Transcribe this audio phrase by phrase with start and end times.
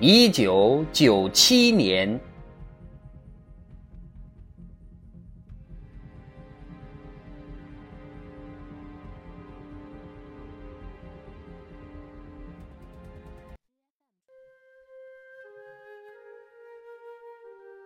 [0.00, 2.20] 一九九七年，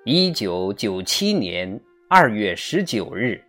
[0.07, 3.45] 一九九七年二月十九日，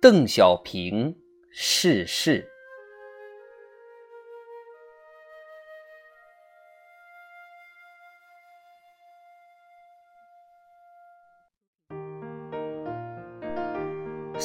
[0.00, 1.14] 邓小平
[1.52, 2.55] 逝世。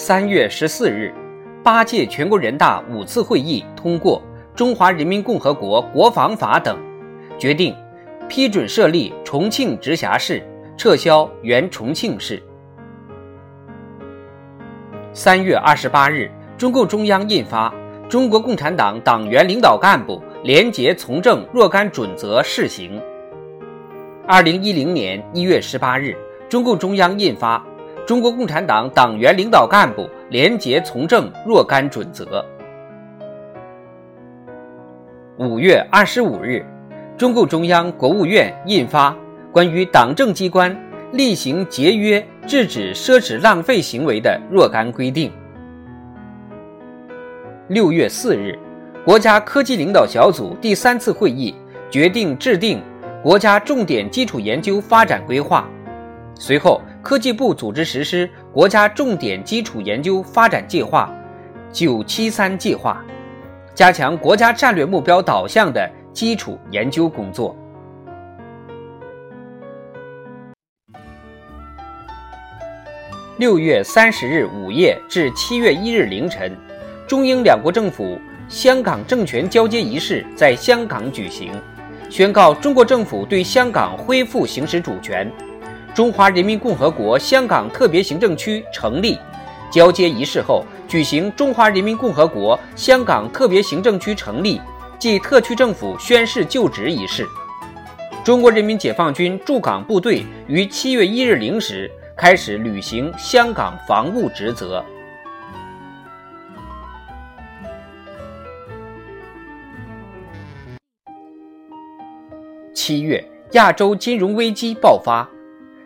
[0.04, 1.14] 三月十四日，
[1.64, 4.20] 八届全国人大五次会议通过
[4.58, 6.76] 《中华人民共和国国防法》等，
[7.38, 7.76] 决定
[8.28, 10.42] 批准设立重庆直辖市，
[10.76, 12.42] 撤销原重庆市。
[15.14, 17.70] 三月二十八日，中共中央印发
[18.08, 23.00] 《中国共产党党员领导干部廉洁从政若干准则》试行。
[24.26, 26.18] 二零一零年一月十八日，
[26.50, 27.64] 中共中央印发。
[28.08, 32.44] 中国共产党党员领导干部廉洁从政若干准则。
[35.38, 36.66] 五月二十五日，
[37.16, 39.12] 中共中央、国务院印发
[39.52, 40.76] 《关于党政机关
[41.14, 45.30] 厉行节约、制止奢侈浪费行为的若干规定》。
[47.68, 48.58] 六月四日，
[49.06, 51.56] 国家科技领导小组第三次会议
[51.90, 52.82] 决定制定
[53.24, 55.70] 国家重点基础研究发展规划。
[56.34, 56.82] 随后。
[57.02, 61.12] 科技部组织实施国家重点基础研究发展计划
[61.74, 63.04] “九七三”计划，
[63.74, 67.56] 加强国家战略目标导向的基础研究工作。
[73.38, 76.56] 六月三十日午夜至七月一日凌晨，
[77.08, 81.52] 中英两国政府香港政权交接仪式在香港举行，
[82.12, 85.32] 宣告中国政府对香港恢复行使主权。
[85.94, 89.20] 中华人民共和国香港特别行政区成立，
[89.70, 94.62] 交接仪式后举行中华人民共和国香港特别行政区成立
[94.98, 97.28] 暨特区政府宣誓就职仪式。
[98.24, 104.84] 中国人民解放军驻港部队于七月一日零时开始履行香港防务职责。
[112.74, 115.28] 七月，亚洲金融危机爆发。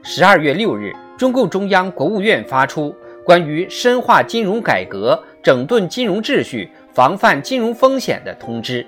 [0.08, 2.96] 十二月六日，中共中央、国务院发出
[3.26, 8.86] 关于深化金融改革、整顿金融秩序、防范金融风险的通知。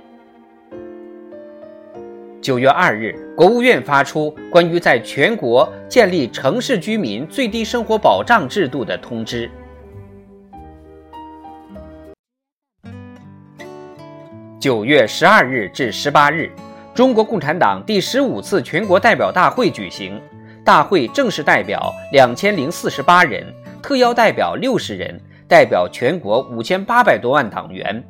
[2.39, 9.49] 九月二日，国务院发出关于在全国建立城市居民最低生活保障制度的通知。
[14.59, 16.51] 九月十二日至十八日，
[16.93, 20.21] 中国共产党第十五次全国代表大会举行。
[20.67, 23.41] 大会正式代表两千零四十八人，
[23.81, 25.17] 特邀代表六十人，
[25.47, 28.03] 代表全国五千八百多万党员。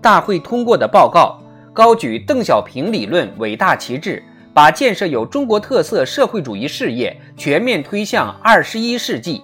[0.00, 1.42] 大会通过的报告
[1.72, 4.22] 高举邓小平理论伟大旗帜，
[4.54, 9.42] 把建设有中国特色社会主义事业全面推向二十一世纪，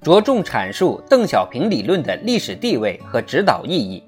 [0.00, 4.00] 着重阐述邓小平理论的历史地位和指导意义，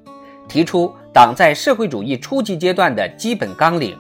[0.47, 3.99] 提出党在社会主义初级阶段的基本纲领。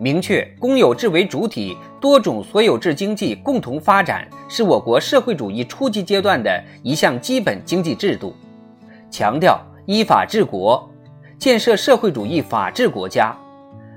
[0.00, 8.32] 明确公有制为主体、多种所有制经济共同发展是我国社会主义初级阶段的一项基本经济制度，
[9.10, 10.88] 强调依法治国，
[11.36, 13.36] 建设社会主义法治国家，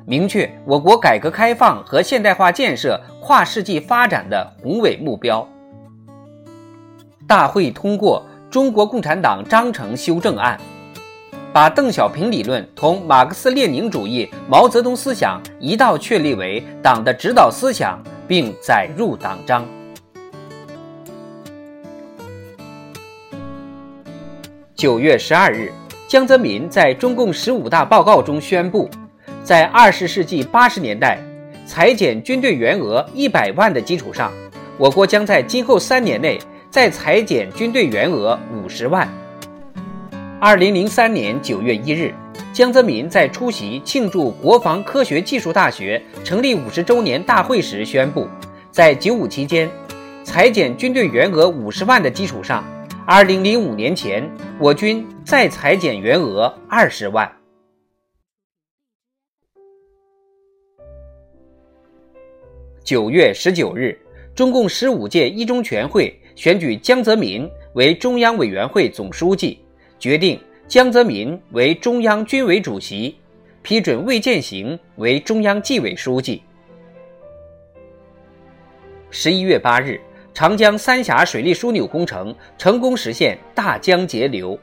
[0.06, 5.47] 明确我国改革开放和现代化建设跨世纪发展的宏伟目标。
[7.27, 10.59] 大会通过《中国共产党章程修正案》。
[11.53, 19.65] 把邓小平理论同马克思列宁主义、毛泽东思想一道确立为党的指导思想，并载入党章。
[24.75, 25.69] 九月十二日，
[26.07, 28.89] 江泽民在中共十五大报告中宣布，
[29.44, 31.19] 在二十世纪八十年代
[31.65, 34.31] 裁减军队员额一百万的基础上，
[34.77, 36.39] 我国将在今后三年内
[36.69, 39.06] 再裁减军队员额五十万。
[40.43, 42.11] 二零零三年九月一日，
[42.51, 48.27] 江泽民在出席庆祝国防科学技术大学成立五十周年大会时宣布，
[48.71, 49.69] 在九五期间，
[50.23, 52.63] 裁减军队员额五十万的基础上，
[53.05, 54.27] 二零零五年前
[54.59, 57.31] 我军再裁减员额二十万。
[62.83, 63.95] 九月十九日，
[64.33, 69.60] 中共十五届一中全会选举江泽民为中央委员会总书记，
[70.01, 73.15] 决定江泽民为中央军委主席，
[73.62, 76.42] 批准魏建行为中央纪委书记。
[79.12, 80.01] 十一月八日，
[80.33, 84.59] 长江三峡水利枢纽工程成功实现大江截流。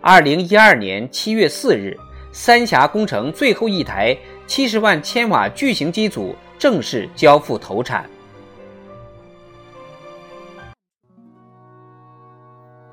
[0.00, 1.94] 二零一二年七月四日，
[2.32, 4.16] 三峡工程最后一台
[4.46, 6.34] 七十万千瓦巨型机组。
[6.58, 8.08] 正式交付投产。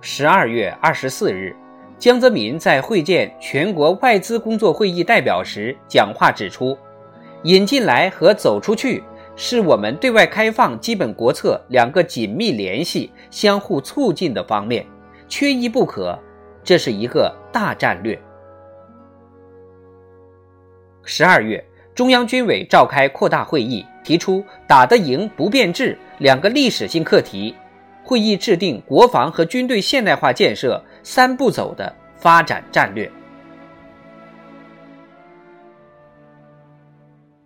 [0.01, 1.55] 十二月二十四日，
[1.99, 6.77] 江泽民在会见全国外资工作会议代表时讲话指出，
[7.43, 9.03] 引进来和走出去
[9.35, 14.85] 是我们对外开放基本国策两个紧密联系、相互促进的方面，
[15.27, 16.17] 缺一不可，
[16.63, 18.17] 这是一个大战略。
[21.03, 21.63] 十二月。
[21.95, 27.53] 中央军委召开扩大会议，提出“打得赢、不变质”两个历史性课题。
[28.09, 33.07] 会议制定国防和军队现代化建设三步走的发展战略。